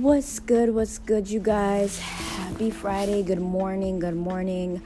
What's 0.00 0.38
good? 0.38 0.74
What's 0.74 0.96
good, 0.96 1.28
you 1.28 1.40
guys? 1.40 1.98
Happy 1.98 2.70
Friday. 2.70 3.22
Good 3.22 3.42
morning. 3.42 3.98
Good 3.98 4.16
morning. 4.16 4.80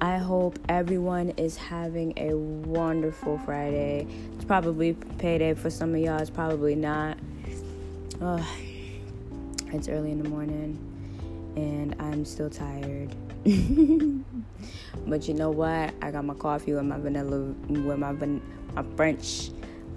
I 0.00 0.18
hope 0.18 0.60
everyone 0.68 1.30
is 1.30 1.56
having 1.56 2.12
a 2.16 2.36
wonderful 2.36 3.38
Friday. 3.38 4.06
It's 4.36 4.44
probably 4.44 4.92
payday 5.18 5.54
for 5.54 5.70
some 5.70 5.92
of 5.92 6.00
y'all, 6.00 6.20
it's 6.20 6.30
probably 6.30 6.76
not. 6.76 7.18
Oh, 8.20 8.46
it's 9.72 9.88
early 9.88 10.12
in 10.12 10.22
the 10.22 10.28
morning 10.28 10.78
and 11.56 11.96
I'm 11.98 12.24
still 12.24 12.48
tired. 12.48 13.12
but 15.04 15.26
you 15.26 15.34
know 15.34 15.50
what? 15.50 15.94
I 16.00 16.12
got 16.12 16.24
my 16.24 16.34
coffee 16.34 16.74
with 16.74 16.84
my 16.84 16.98
vanilla, 16.98 17.40
with 17.66 17.98
my, 17.98 18.12
van, 18.12 18.40
my 18.76 18.84
French 18.94 19.50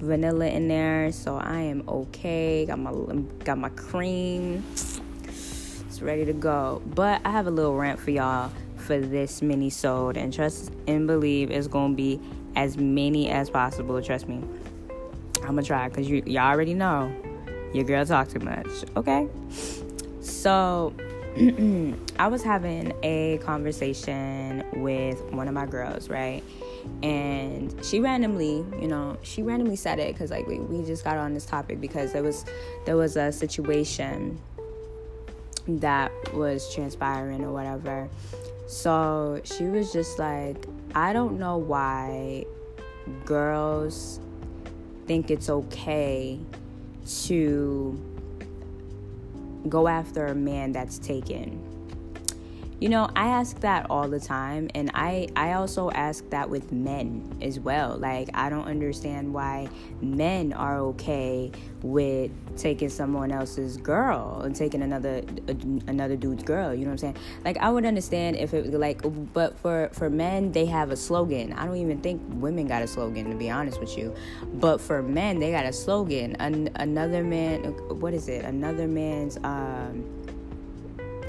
vanilla 0.04 0.48
in 0.48 0.68
there, 0.68 1.12
so 1.12 1.38
I 1.38 1.62
am 1.62 1.84
okay. 1.88 2.66
Got 2.66 2.80
my 2.80 2.92
got 3.44 3.58
my 3.58 3.70
cream. 3.70 4.64
It's 5.26 6.02
ready 6.02 6.26
to 6.26 6.34
go. 6.34 6.82
But 6.86 7.22
I 7.26 7.32
have 7.32 7.48
a 7.48 7.52
little 7.52 7.76
rant 7.76 8.00
for 8.00 8.12
y'all 8.12 8.52
for 8.78 9.00
this 9.00 9.42
mini 9.42 9.70
sold 9.70 10.18
and 10.18 10.34
trust 10.34 10.72
and 10.88 11.08
believe 11.08 11.52
it's 11.52 11.68
gonna 11.68 11.94
be 11.94 12.20
as 12.56 12.78
many 12.78 13.30
as 13.30 13.50
possible. 13.50 14.02
Trust 14.02 14.28
me. 14.28 14.42
I'm 15.42 15.50
gonna 15.56 15.64
try 15.64 15.90
because 15.90 16.10
you 16.10 16.24
y'all 16.26 16.52
already 16.52 16.74
know 16.74 17.14
your 17.74 17.84
girl 17.84 18.06
talk 18.06 18.30
too 18.30 18.40
much. 18.40 18.68
Okay. 18.96 19.28
So 20.22 20.94
I 22.20 22.28
was 22.28 22.44
having 22.44 22.94
a 23.04 23.40
conversation 23.40 24.64
with 24.74 25.22
one 25.32 25.48
of 25.48 25.54
my 25.54 25.66
girls, 25.66 26.10
right? 26.10 26.44
And 27.02 27.74
she 27.84 28.00
randomly 28.00 28.66
you 28.80 28.88
know 28.88 29.18
she 29.22 29.42
randomly 29.42 29.76
said 29.76 30.00
it 30.00 30.14
because 30.14 30.32
like 30.32 30.48
we, 30.48 30.60
we 30.60 30.86
just 30.86 31.04
got 31.04 31.18
on 31.18 31.34
this 31.34 31.46
topic 31.46 31.80
because 31.82 32.14
there 32.14 32.24
was 32.24 32.46
there 32.86 32.98
was 32.98 33.16
a 33.16 33.32
situation 33.32 34.40
that 35.68 36.12
was 36.34 36.74
transpiring 36.74 37.44
or 37.44 37.52
whatever. 37.52 38.10
So 38.68 39.40
she 39.44 39.66
was 39.66 39.94
just 39.94 40.20
like 40.20 40.58
i 40.96 41.12
don't 41.12 41.40
know 41.40 41.58
why 41.58 42.46
girls 43.26 44.20
think 45.08 45.32
it's 45.32 45.50
okay 45.50 46.40
to 47.26 48.00
go 49.68 49.88
after 49.88 50.28
a 50.28 50.36
man 50.36 50.72
that's 50.72 51.00
taken 51.00 51.63
you 52.84 52.90
know, 52.90 53.10
I 53.16 53.28
ask 53.28 53.62
that 53.62 53.86
all 53.90 54.10
the 54.10 54.20
time 54.20 54.70
and 54.76 54.92
I 54.94 55.30
I 55.38 55.54
also 55.54 55.90
ask 55.92 56.30
that 56.32 56.50
with 56.50 56.74
men 56.74 57.38
as 57.42 57.58
well. 57.58 57.98
Like 57.98 58.30
I 58.34 58.50
don't 58.50 58.66
understand 58.66 59.34
why 59.34 59.70
men 60.02 60.52
are 60.52 60.80
okay 60.80 61.50
with 61.82 62.30
taking 62.58 62.90
someone 62.90 63.32
else's 63.32 63.78
girl 63.78 64.42
and 64.42 64.54
taking 64.54 64.82
another 64.82 65.24
another 65.88 66.18
dude's 66.18 66.44
girl, 66.44 66.76
you 66.76 66.82
know 66.82 66.88
what 66.88 67.04
I'm 67.04 67.14
saying? 67.14 67.18
Like 67.46 67.56
I 67.60 67.70
would 67.70 67.86
understand 67.86 68.36
if 68.36 68.54
it 68.54 68.66
was 68.66 68.74
like 68.74 69.00
but 69.32 69.58
for 69.60 69.90
for 69.94 70.10
men 70.10 70.52
they 70.52 70.66
have 70.66 70.92
a 70.92 70.98
slogan. 70.98 71.54
I 71.54 71.66
don't 71.66 71.78
even 71.78 72.02
think 72.02 72.22
women 72.34 72.68
got 72.68 72.82
a 72.82 72.88
slogan 72.88 73.30
to 73.30 73.38
be 73.38 73.50
honest 73.50 73.80
with 73.80 73.98
you. 73.98 74.14
But 74.56 74.82
for 74.82 75.02
men 75.02 75.40
they 75.40 75.52
got 75.52 75.64
a 75.64 75.72
slogan. 75.72 76.36
An, 76.42 76.70
another 76.76 77.24
man 77.24 77.64
what 78.02 78.14
is 78.14 78.28
it? 78.28 78.44
Another 78.44 78.90
man's 78.90 79.38
um 79.38 80.04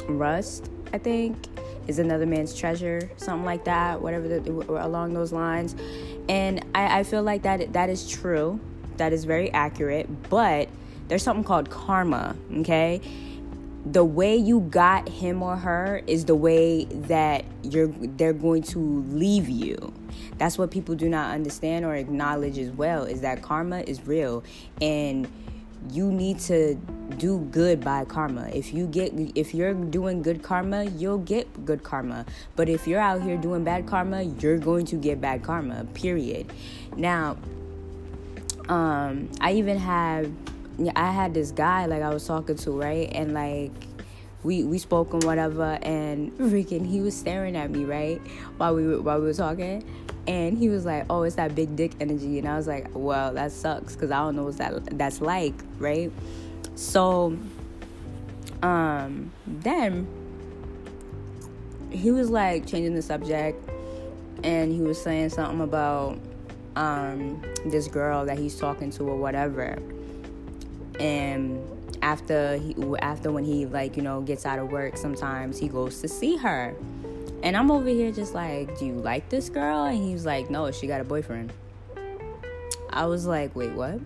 rust 0.09 0.69
I 0.95 0.99
think, 0.99 1.49
is 1.89 1.99
another 1.99 2.25
man's 2.25 2.55
treasure, 2.55 3.11
something 3.17 3.45
like 3.45 3.65
that, 3.65 4.01
whatever 4.01 4.29
the, 4.29 4.51
along 4.87 5.13
those 5.13 5.33
lines. 5.33 5.75
And 6.29 6.65
I, 6.73 7.01
I 7.01 7.03
feel 7.03 7.25
like 7.25 7.43
that 7.43 7.73
that 7.73 7.91
is 7.91 8.09
true. 8.09 8.61
That 8.97 9.13
is 9.13 9.25
very 9.25 9.51
accurate. 9.51 10.09
But 10.31 10.69
there's 11.09 11.25
something 11.25 11.43
called 11.43 11.69
karma. 11.69 12.37
Okay, 12.59 13.01
the 13.85 14.05
way 14.05 14.37
you 14.37 14.61
got 14.61 15.09
him 15.09 15.43
or 15.43 15.57
her 15.57 16.01
is 16.07 16.27
the 16.27 16.37
way 16.37 16.85
that 16.85 17.45
you're 17.65 17.89
they're 17.89 18.33
going 18.33 18.63
to 18.63 18.79
leave 19.09 19.49
you 19.49 19.93
that's 20.39 20.57
what 20.57 20.71
people 20.71 20.95
do 20.95 21.09
not 21.09 21.35
understand 21.35 21.85
or 21.85 21.95
acknowledge 21.95 22.59
as 22.59 22.71
well 22.71 23.05
is 23.05 23.21
that 23.21 23.43
karma 23.43 23.81
is 23.81 24.07
real 24.07 24.43
and 24.81 25.31
you 25.91 26.11
need 26.11 26.39
to 26.41 26.75
do 27.19 27.39
good 27.51 27.83
by 27.83 28.05
karma. 28.05 28.49
If 28.49 28.73
you 28.73 28.87
get 28.87 29.13
if 29.35 29.55
you're 29.55 29.75
doing 29.75 30.23
good 30.23 30.43
karma, 30.43 30.85
you'll 30.85 31.19
get 31.19 31.65
good 31.65 31.83
karma. 31.83 32.25
But 32.57 32.69
if 32.69 32.87
you're 32.87 33.01
out 33.01 33.23
here 33.23 33.37
doing 33.37 33.65
bad 33.65 33.87
karma, 33.87 34.23
you're 34.23 34.59
going 34.59 34.87
to 34.87 34.97
get 34.97 35.21
bad 35.21 35.43
karma. 35.43 35.85
Period. 35.95 36.53
Now, 36.97 37.37
um 38.69 39.29
I 39.41 39.53
even 39.53 39.79
have 39.79 40.31
I 40.97 41.11
had 41.11 41.35
this 41.35 41.51
guy 41.51 41.87
like 41.87 42.03
I 42.03 42.11
was 42.11 42.27
talking 42.27 42.57
to, 42.57 42.71
right? 42.73 43.11
And 43.13 43.35
like 43.35 43.73
we 44.43 44.65
we 44.65 44.79
spoke 44.79 45.13
and 45.13 45.25
whatever 45.25 45.79
and 45.83 46.33
freaking 46.39 46.87
he 46.87 47.01
was 47.01 47.17
staring 47.17 47.57
at 47.57 47.71
me, 47.71 47.85
right? 47.85 48.21
While 48.57 48.75
we 48.75 48.87
were 48.87 49.03
while 49.03 49.21
we 49.21 49.27
were 49.27 49.35
talking 49.35 49.85
and 50.27 50.57
he 50.57 50.69
was 50.69 50.85
like, 50.85 51.05
"Oh, 51.11 51.23
it's 51.23 51.37
that 51.37 51.55
big 51.55 51.77
dick 51.77 51.93
energy," 52.01 52.39
and 52.39 52.49
I 52.49 52.57
was 52.57 52.67
like, 52.67 52.89
"Well, 52.95 53.35
that 53.35 53.53
sucks 53.53 53.95
because 53.95 54.11
I 54.11 54.19
don't 54.21 54.37
know 54.37 54.45
what 54.45 54.59
that 54.59 54.99
that's 54.99 55.21
like, 55.21 55.55
right?" 55.79 56.11
So, 56.75 57.37
um, 58.63 59.33
then 59.47 60.07
he 61.91 62.11
was 62.11 62.31
like 62.31 62.67
changing 62.67 62.95
the 62.95 63.03
subject, 63.03 63.69
and 64.43 64.73
he 64.73 64.81
was 64.81 65.01
saying 65.01 65.31
something 65.31 65.61
about 65.61 66.19
um 66.77 67.41
this 67.67 67.87
girl 67.87 68.25
that 68.27 68.39
he's 68.39 68.59
talking 68.59 68.91
to 68.91 69.05
or 69.05 69.17
whatever, 69.17 69.79
and 70.99 71.63
after 72.03 72.59
he 72.59 72.75
after 73.01 73.33
when 73.33 73.45
he 73.45 73.65
like 73.67 73.97
you 73.97 74.03
know 74.03 74.21
gets 74.21 74.45
out 74.45 74.59
of 74.59 74.71
work 74.71 74.95
sometimes 74.95 75.59
he 75.59 75.69
goes 75.69 76.03
to 76.03 76.07
see 76.07 76.37
her 76.37 76.75
and 77.45 77.59
I'm 77.59 77.71
over 77.71 77.91
here 77.91 78.11
just 78.11 78.33
like, 78.33 78.79
do 78.79 78.87
you 78.87 78.95
like 78.95 79.29
this 79.29 79.51
girl? 79.51 79.85
And 79.85 80.03
he 80.03 80.15
was 80.15 80.25
like, 80.25 80.49
no, 80.49 80.71
she 80.71 80.87
got 80.87 81.03
a 81.03 81.05
boyfriend. 81.05 81.53
I 82.89 83.05
was 83.05 83.27
like, 83.27 83.55
wait, 83.55 83.73
what? 83.73 84.01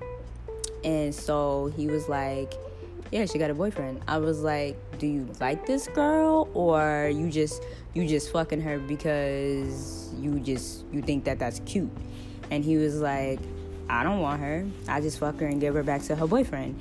And 0.83 1.15
so 1.15 1.73
he 1.77 1.87
was 1.87 2.09
like, 2.09 2.55
yeah, 3.13 3.27
she 3.27 3.39
got 3.39 3.49
a 3.49 3.55
boyfriend. 3.55 4.03
I 4.09 4.19
was 4.19 4.41
like, 4.41 4.77
do 4.99 5.07
you 5.07 5.29
like 5.39 5.67
this 5.67 5.87
girl 5.87 6.49
or 6.53 7.11
you 7.15 7.31
just 7.31 7.63
you 7.95 8.09
just 8.09 8.33
fucking 8.33 8.61
her 8.61 8.81
because 8.81 10.13
you 10.19 10.41
just 10.41 10.85
you 10.93 11.01
think 11.01 11.23
that 11.25 11.39
that's 11.39 11.61
cute? 11.61 11.91
And 12.51 12.65
he 12.65 12.77
was 12.77 13.01
like, 13.01 13.39
I 13.89 14.03
don't 14.03 14.21
want 14.21 14.41
her. 14.41 14.67
I 14.89 15.01
just 15.01 15.21
fuck 15.21 15.39
her 15.39 15.47
and 15.47 15.61
give 15.61 15.75
her 15.75 15.85
back 15.85 16.03
to 16.03 16.17
her 16.17 16.27
boyfriend. 16.27 16.81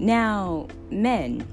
Now, 0.00 0.66
men, 0.90 1.46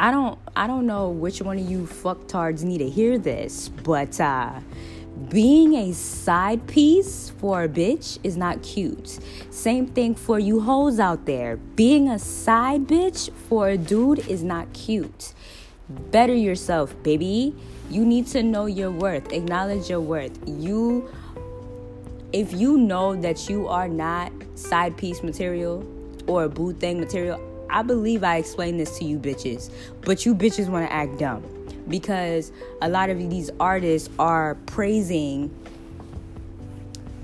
I 0.00 0.12
don't 0.12 0.38
I 0.54 0.68
don't 0.68 0.86
know 0.86 1.08
which 1.10 1.42
one 1.42 1.58
of 1.58 1.68
you 1.68 1.80
fucktards 1.80 2.62
need 2.62 2.78
to 2.78 2.88
hear 2.88 3.18
this, 3.18 3.68
but 3.68 4.20
uh 4.20 4.60
being 5.28 5.74
a 5.74 5.92
side 5.92 6.64
piece 6.68 7.30
for 7.30 7.64
a 7.64 7.68
bitch 7.68 8.20
is 8.22 8.36
not 8.36 8.62
cute. 8.62 9.18
Same 9.50 9.88
thing 9.88 10.14
for 10.14 10.38
you 10.38 10.60
hoes 10.60 11.00
out 11.00 11.26
there. 11.26 11.56
Being 11.56 12.08
a 12.08 12.20
side 12.20 12.86
bitch 12.86 13.32
for 13.48 13.70
a 13.70 13.76
dude 13.76 14.20
is 14.28 14.44
not 14.44 14.72
cute. 14.72 15.34
Better 15.88 16.34
yourself, 16.34 16.94
baby. 17.02 17.56
You 17.90 18.04
need 18.04 18.28
to 18.28 18.44
know 18.44 18.66
your 18.66 18.92
worth. 18.92 19.32
Acknowledge 19.32 19.90
your 19.90 20.00
worth. 20.00 20.38
You 20.46 21.10
if 22.32 22.52
you 22.52 22.78
know 22.78 23.16
that 23.16 23.48
you 23.48 23.66
are 23.66 23.88
not 23.88 24.30
side 24.54 24.96
piece 24.96 25.24
material 25.24 25.84
or 26.28 26.44
a 26.44 26.48
boo 26.48 26.72
thing 26.72 27.00
material, 27.00 27.40
I 27.70 27.82
believe 27.82 28.24
I 28.24 28.36
explained 28.36 28.80
this 28.80 28.98
to 28.98 29.04
you 29.04 29.18
bitches, 29.18 29.70
but 30.02 30.24
you 30.24 30.34
bitches 30.34 30.68
want 30.68 30.86
to 30.86 30.92
act 30.92 31.18
dumb 31.18 31.42
because 31.88 32.52
a 32.82 32.88
lot 32.88 33.10
of 33.10 33.18
these 33.18 33.50
artists 33.60 34.08
are 34.18 34.56
praising 34.66 35.54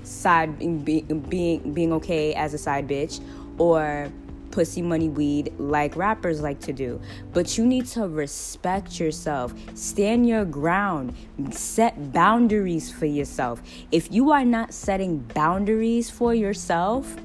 side 0.03 0.57
being 0.85 1.19
being 1.29 1.73
being 1.73 1.93
okay 1.93 2.33
as 2.33 2.53
a 2.53 2.57
side 2.57 2.87
bitch 2.87 3.21
or 3.57 4.11
pussy 4.55 4.81
money 4.81 5.09
weed 5.09 5.51
like 5.59 5.95
rappers 5.97 6.41
like 6.41 6.61
to 6.61 6.71
do. 6.71 7.01
But 7.33 7.57
you 7.57 7.65
need 7.65 7.87
to 7.87 8.07
respect 8.07 8.99
yourself, 8.99 9.53
stand 9.73 10.27
your 10.27 10.45
ground, 10.45 11.13
set 11.51 12.13
boundaries 12.13 12.89
for 12.89 13.05
yourself. 13.05 13.61
If 13.91 14.11
you 14.13 14.31
are 14.31 14.45
not 14.45 14.73
setting 14.73 15.19
boundaries 15.19 16.09
for 16.09 16.33
yourself, 16.33 17.17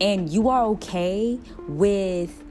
and 0.00 0.28
you 0.28 0.48
are 0.48 0.64
okay 0.66 1.38
with 1.66 2.42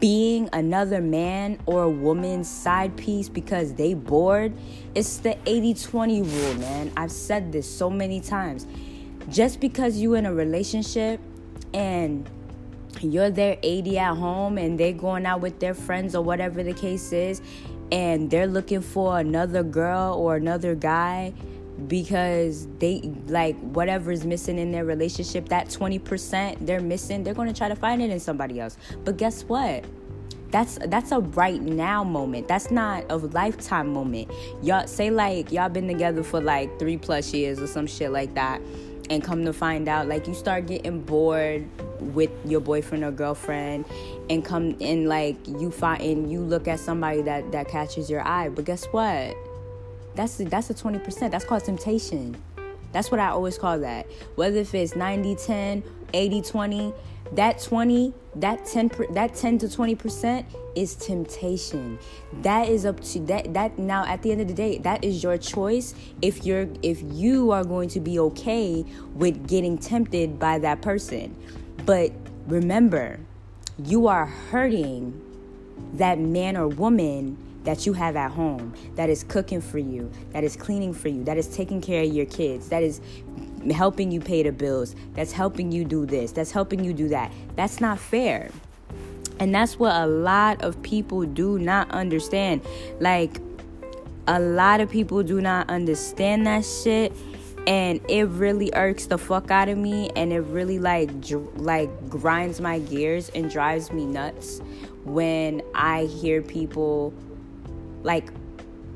being 0.00 0.48
another 0.52 1.00
man 1.00 1.58
or 1.66 1.82
a 1.82 1.90
woman's 1.90 2.48
side 2.48 2.96
piece 2.96 3.28
because 3.28 3.74
they 3.74 3.94
bored, 3.94 4.52
it's 4.94 5.18
the 5.18 5.36
80-20 5.44 6.18
rule, 6.18 6.54
man. 6.54 6.90
I've 6.96 7.12
said 7.12 7.52
this 7.52 7.70
so 7.70 7.90
many 7.90 8.20
times. 8.20 8.66
Just 9.28 9.60
because 9.60 9.96
you 9.96 10.14
in 10.14 10.24
a 10.24 10.32
relationship 10.32 11.20
and 11.74 12.28
you're 13.02 13.30
their 13.30 13.58
80 13.62 13.98
at 13.98 14.16
home 14.16 14.56
and 14.56 14.78
they're 14.78 14.92
going 14.92 15.26
out 15.26 15.40
with 15.40 15.60
their 15.60 15.74
friends 15.74 16.14
or 16.14 16.22
whatever 16.22 16.62
the 16.62 16.72
case 16.72 17.12
is 17.12 17.42
and 17.92 18.30
they're 18.30 18.46
looking 18.46 18.80
for 18.80 19.18
another 19.18 19.62
girl 19.62 20.14
or 20.14 20.36
another 20.36 20.74
guy 20.74 21.32
because 21.88 22.66
they 22.78 23.00
like 23.26 23.56
whatever's 23.60 24.24
missing 24.24 24.58
in 24.58 24.72
their 24.72 24.84
relationship 24.84 25.48
that 25.50 25.68
20% 25.68 26.66
they're 26.66 26.80
missing 26.80 27.22
they're 27.22 27.34
going 27.34 27.48
to 27.48 27.54
try 27.54 27.68
to 27.68 27.76
find 27.76 28.02
it 28.02 28.10
in 28.10 28.20
somebody 28.20 28.58
else. 28.60 28.76
But 29.04 29.16
guess 29.16 29.42
what? 29.44 29.84
That's 30.50 30.78
that's 30.86 31.12
a 31.12 31.20
right 31.20 31.60
now 31.60 32.04
moment. 32.04 32.48
That's 32.48 32.70
not 32.70 33.04
a 33.10 33.16
lifetime 33.16 33.92
moment. 33.92 34.30
Y'all 34.62 34.86
say 34.86 35.10
like 35.10 35.52
y'all 35.52 35.68
been 35.68 35.88
together 35.88 36.22
for 36.22 36.40
like 36.40 36.78
three 36.78 36.96
plus 36.96 37.32
years 37.34 37.60
or 37.60 37.66
some 37.66 37.86
shit 37.86 38.10
like 38.10 38.34
that 38.34 38.60
and 39.10 39.22
come 39.22 39.44
to 39.44 39.52
find 39.52 39.88
out 39.88 40.08
like 40.08 40.26
you 40.26 40.34
start 40.34 40.66
getting 40.66 41.00
bored 41.02 41.68
with 42.00 42.30
your 42.44 42.60
boyfriend 42.60 43.04
or 43.04 43.10
girlfriend 43.10 43.84
and 44.30 44.44
come 44.44 44.76
and 44.80 45.08
like 45.08 45.36
you 45.46 45.70
find 45.70 46.00
and 46.00 46.30
you 46.30 46.40
look 46.40 46.66
at 46.68 46.80
somebody 46.80 47.22
that 47.22 47.52
that 47.52 47.68
catches 47.68 48.08
your 48.08 48.26
eye. 48.26 48.48
But 48.48 48.64
guess 48.64 48.84
what 48.86 49.36
that's 50.16 50.36
that's 50.36 50.70
a 50.70 50.74
20% 50.74 51.30
that's 51.30 51.44
called 51.44 51.64
temptation. 51.64 52.36
That's 52.92 53.10
what 53.10 53.20
i 53.20 53.28
always 53.28 53.58
call 53.58 53.78
that. 53.80 54.06
Whether 54.36 54.60
if 54.60 54.74
it's 54.74 54.96
90 54.96 55.36
10 55.36 55.82
80 56.14 56.42
20 56.42 56.94
that 57.32 57.60
20 57.60 58.14
that 58.36 58.64
10 58.64 58.90
that 59.10 59.34
10 59.34 59.58
to 59.58 59.68
20 59.68 59.94
percent 59.94 60.46
is 60.74 60.94
temptation. 60.94 61.98
That 62.42 62.68
is 62.68 62.86
up 62.86 63.00
to 63.00 63.20
that 63.20 63.52
that 63.54 63.78
now 63.78 64.06
at 64.06 64.22
the 64.22 64.32
end 64.32 64.40
of 64.40 64.48
the 64.48 64.54
day 64.54 64.78
that 64.78 65.04
is 65.04 65.22
your 65.22 65.36
choice 65.36 65.94
if 66.22 66.44
you're 66.44 66.68
if 66.82 67.02
you 67.02 67.50
are 67.50 67.64
going 67.64 67.88
to 67.90 68.00
be 68.00 68.18
okay 68.18 68.84
with 69.14 69.46
getting 69.48 69.76
tempted 69.76 70.38
by 70.38 70.58
that 70.60 70.82
person. 70.82 71.36
But 71.84 72.12
remember 72.46 73.20
you 73.78 74.06
are 74.06 74.26
hurting 74.26 75.20
that 75.94 76.18
man 76.18 76.56
or 76.56 76.68
woman 76.68 77.36
that 77.66 77.84
you 77.84 77.92
have 77.92 78.16
at 78.16 78.30
home 78.30 78.72
that 78.94 79.10
is 79.10 79.24
cooking 79.24 79.60
for 79.60 79.78
you, 79.78 80.10
that 80.32 80.44
is 80.44 80.56
cleaning 80.56 80.94
for 80.94 81.08
you, 81.08 81.22
that 81.24 81.36
is 81.36 81.48
taking 81.48 81.80
care 81.80 82.02
of 82.02 82.12
your 82.12 82.26
kids, 82.26 82.68
that 82.70 82.82
is 82.82 83.00
helping 83.72 84.10
you 84.10 84.20
pay 84.20 84.42
the 84.42 84.52
bills, 84.52 84.94
that's 85.14 85.32
helping 85.32 85.70
you 85.70 85.84
do 85.84 86.06
this, 86.06 86.32
that's 86.32 86.52
helping 86.52 86.82
you 86.82 86.94
do 86.94 87.08
that. 87.08 87.30
That's 87.56 87.80
not 87.80 87.98
fair. 87.98 88.50
And 89.38 89.54
that's 89.54 89.78
what 89.78 89.94
a 89.94 90.06
lot 90.06 90.62
of 90.62 90.80
people 90.82 91.24
do 91.26 91.58
not 91.58 91.90
understand. 91.90 92.62
Like, 93.00 93.38
a 94.28 94.40
lot 94.40 94.80
of 94.80 94.90
people 94.90 95.22
do 95.22 95.40
not 95.40 95.68
understand 95.68 96.46
that 96.46 96.64
shit 96.64 97.12
and 97.66 98.00
it 98.08 98.24
really 98.28 98.70
irks 98.74 99.06
the 99.06 99.18
fuck 99.18 99.50
out 99.50 99.68
of 99.68 99.76
me 99.76 100.10
and 100.16 100.32
it 100.32 100.40
really 100.40 100.78
like 100.78 101.20
dr- 101.20 101.56
like 101.56 102.08
grinds 102.08 102.60
my 102.60 102.78
gears 102.78 103.28
and 103.30 103.50
drives 103.50 103.92
me 103.92 104.04
nuts 104.04 104.60
when 105.04 105.62
i 105.74 106.04
hear 106.04 106.42
people 106.42 107.12
like 108.06 108.30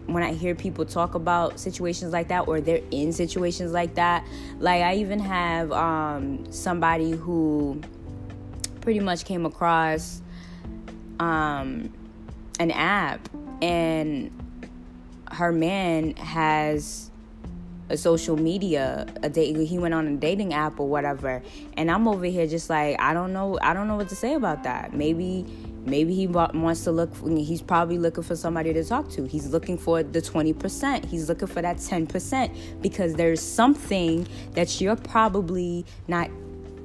when 0.06 0.22
I 0.22 0.32
hear 0.32 0.54
people 0.54 0.86
talk 0.86 1.14
about 1.14 1.58
situations 1.58 2.12
like 2.12 2.28
that 2.28 2.46
or 2.48 2.60
they're 2.60 2.80
in 2.90 3.12
situations 3.12 3.72
like 3.72 3.96
that, 3.96 4.24
like 4.58 4.82
I 4.82 4.94
even 4.96 5.18
have 5.18 5.72
um, 5.72 6.50
somebody 6.50 7.10
who 7.10 7.80
pretty 8.80 9.00
much 9.00 9.24
came 9.24 9.44
across 9.44 10.22
um, 11.18 11.92
an 12.60 12.70
app 12.70 13.28
and 13.60 14.30
her 15.32 15.52
man 15.52 16.14
has 16.16 17.10
a 17.88 17.96
social 17.96 18.36
media 18.36 19.04
a 19.24 19.28
date 19.28 19.56
he 19.66 19.76
went 19.76 19.92
on 19.92 20.06
a 20.06 20.16
dating 20.16 20.54
app 20.54 20.78
or 20.78 20.88
whatever. 20.88 21.42
And 21.76 21.90
i'm 21.90 22.06
over 22.06 22.24
here 22.24 22.46
just 22.46 22.70
like 22.70 23.00
i 23.00 23.12
don't 23.12 23.32
know 23.32 23.58
i 23.62 23.74
don't 23.74 23.88
know 23.88 23.96
what 23.96 24.08
to 24.10 24.14
say 24.14 24.34
about 24.34 24.62
that. 24.62 24.94
Maybe 24.94 25.44
Maybe 25.84 26.14
he 26.14 26.26
wants 26.26 26.84
to 26.84 26.92
look, 26.92 27.14
he's 27.26 27.62
probably 27.62 27.98
looking 27.98 28.22
for 28.22 28.36
somebody 28.36 28.72
to 28.72 28.84
talk 28.84 29.08
to. 29.10 29.24
He's 29.24 29.48
looking 29.48 29.78
for 29.78 30.02
the 30.02 30.20
20%. 30.20 31.04
He's 31.06 31.28
looking 31.28 31.48
for 31.48 31.62
that 31.62 31.78
10% 31.78 32.82
because 32.82 33.14
there's 33.14 33.40
something 33.40 34.26
that 34.52 34.80
you're 34.80 34.96
probably 34.96 35.86
not, 36.06 36.30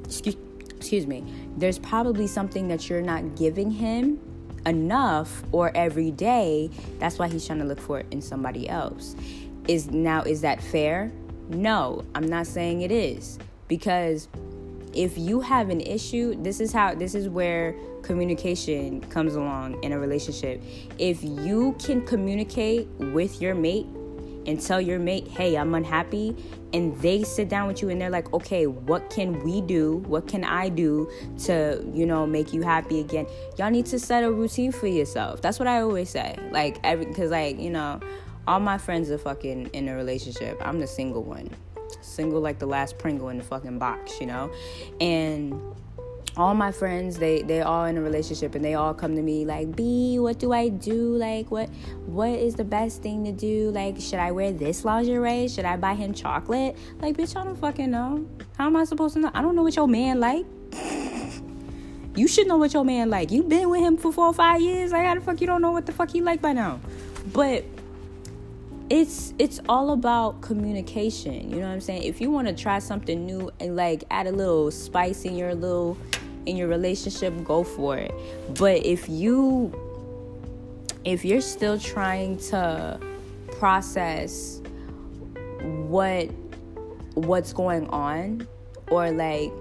excuse, 0.06 0.38
excuse 0.70 1.08
me, 1.08 1.24
there's 1.58 1.78
probably 1.80 2.28
something 2.28 2.68
that 2.70 2.90
you're 2.90 3.02
not 3.02 3.36
giving 3.36 3.70
him 3.70 4.20
enough 4.66 5.44
or 5.52 5.76
every 5.76 6.12
day. 6.12 6.70
That's 7.00 7.20
why 7.20 7.28
he's 7.28 7.46
trying 7.46 7.60
to 7.60 7.66
look 7.66 7.80
for 7.80 8.00
it 8.00 8.08
in 8.12 8.22
somebody 8.22 8.70
else. 8.70 9.16
Is 9.68 9.92
now, 9.92 10.22
is 10.22 10.42
that 10.42 10.62
fair? 10.62 11.12
No, 11.50 12.06
I'm 12.16 12.28
not 12.28 12.48
saying 12.48 12.82
it 12.82 12.92
is 12.92 13.40
because 13.68 14.28
if 14.94 15.18
you 15.18 15.42
have 15.42 15.70
an 15.70 15.82
issue, 15.82 16.42
this 16.42 16.60
is 16.60 16.72
how, 16.72 16.96
this 16.96 17.14
is 17.16 17.30
where 17.30 17.76
communication 18.06 19.02
comes 19.02 19.36
along 19.36 19.84
in 19.84 19.92
a 19.92 20.00
relationship. 20.00 20.62
If 20.98 21.24
you 21.24 21.76
can 21.84 22.06
communicate 22.06 22.88
with 23.00 23.42
your 23.42 23.56
mate 23.56 23.88
and 24.46 24.62
tell 24.62 24.80
your 24.80 25.00
mate, 25.00 25.28
hey, 25.28 25.58
I'm 25.58 25.74
unhappy, 25.74 26.36
and 26.72 26.96
they 27.02 27.24
sit 27.24 27.50
down 27.50 27.68
with 27.68 27.82
you 27.82 27.90
and 27.90 28.00
they're 28.00 28.12
like, 28.12 28.32
okay, 28.32 28.68
what 28.68 29.10
can 29.10 29.44
we 29.44 29.62
do? 29.62 29.98
What 30.08 30.28
can 30.28 30.44
I 30.44 30.70
do 30.70 31.10
to, 31.46 31.84
you 31.94 32.06
know, 32.06 32.28
make 32.28 32.54
you 32.54 32.62
happy 32.62 33.00
again? 33.00 33.26
Y'all 33.58 33.72
need 33.72 33.88
to 33.88 33.98
set 33.98 34.24
a 34.24 34.32
routine 34.32 34.72
for 34.72 34.88
yourself. 34.88 35.42
That's 35.42 35.58
what 35.58 35.68
I 35.68 35.82
always 35.82 36.10
say. 36.10 36.38
Like, 36.52 36.80
every, 36.84 37.06
cause, 37.08 37.32
like, 37.32 37.60
you 37.60 37.72
know, 37.72 38.00
all 38.48 38.60
my 38.60 38.78
friends 38.78 39.10
are 39.10 39.18
fucking 39.18 39.68
in 39.74 39.88
a 39.88 39.96
relationship. 39.96 40.62
I'm 40.62 40.80
the 40.80 40.88
single 40.88 41.24
one. 41.24 41.50
Single 42.02 42.40
like 42.40 42.60
the 42.60 42.68
last 42.68 43.00
Pringle 43.00 43.30
in 43.30 43.38
the 43.38 43.44
fucking 43.44 43.80
box, 43.80 44.20
you 44.20 44.28
know? 44.28 44.52
And 45.02 45.60
all 46.38 46.54
my 46.54 46.72
friends 46.72 47.18
they 47.18 47.42
they 47.44 47.62
all 47.62 47.86
in 47.86 47.98
a 47.98 48.02
relationship 48.02 48.56
and 48.56 48.66
they 48.66 48.74
all 48.74 48.94
come 48.94 49.16
to 49.16 49.22
me 49.22 49.46
like 49.46 49.76
b 49.76 50.20
what 50.20 50.38
do 50.38 50.52
i 50.52 50.68
do? 50.68 51.16
Like 51.16 51.50
what 51.50 51.70
what 52.06 52.30
is 52.30 52.56
the 52.56 52.64
best 52.64 53.02
thing 53.02 53.24
to 53.26 53.32
do? 53.32 53.72
Like 53.72 54.00
should 54.00 54.20
i 54.20 54.32
wear 54.32 54.52
this 54.52 54.84
lingerie? 54.84 55.48
Should 55.48 55.66
i 55.66 55.78
buy 55.78 55.94
him 55.94 56.14
chocolate? 56.14 56.78
Like 57.00 57.18
bitch 57.18 57.36
i 57.40 57.44
don't 57.44 57.56
fucking 57.56 57.92
know. 57.92 58.28
How 58.58 58.68
am 58.68 58.76
i 58.76 58.84
supposed 58.84 59.16
to 59.16 59.22
know? 59.22 59.32
I 59.34 59.42
don't 59.42 59.56
know 59.56 59.64
what 59.64 59.76
your 59.76 59.88
man 59.88 60.20
like. 60.20 60.46
You 62.16 62.30
should 62.30 62.48
know 62.48 62.56
what 62.56 62.74
your 62.74 62.86
man 62.86 63.10
like. 63.10 63.30
You 63.30 63.44
been 63.44 63.70
with 63.70 63.82
him 63.82 63.98
for 63.98 64.10
four 64.10 64.28
or 64.28 64.34
five 64.34 64.62
years. 64.62 64.94
Like 64.94 65.06
how 65.06 65.16
the 65.16 65.22
fuck 65.22 65.42
you 65.42 65.48
don't 65.48 65.62
know 65.62 65.72
what 65.72 65.86
the 65.86 65.92
fuck 65.92 66.12
he 66.12 66.22
like 66.22 66.42
by 66.42 66.54
now? 66.54 66.80
But 67.34 67.66
it's 68.90 69.34
it's 69.40 69.60
all 69.68 69.92
about 69.92 70.40
communication 70.42 71.50
you 71.50 71.56
know 71.56 71.68
what 71.68 71.74
i'm 71.74 71.82
saying 71.82 72.04
if 72.04 72.22
you 72.22 72.30
want 72.30 72.48
to 72.48 72.54
try 72.54 72.78
something 72.78 73.26
new 73.26 73.50
and 73.60 73.76
like 73.76 74.04
add 74.12 74.28
a 74.28 74.32
little 74.32 74.70
spice 74.70 75.26
in 75.26 75.36
your 75.36 75.56
little 75.56 75.98
in 76.46 76.58
your 76.58 76.68
relationship, 76.68 77.34
go 77.44 77.64
for 77.64 77.98
it. 77.98 78.14
But 78.58 78.86
if 78.86 79.10
you 79.10 79.74
if 81.04 81.24
you're 81.24 81.42
still 81.42 81.80
trying 81.80 82.38
to 82.38 83.00
process 83.60 84.62
what 85.62 86.26
what's 87.14 87.54
going 87.54 87.88
on 87.90 88.48
or 88.90 89.12
like 89.12 89.52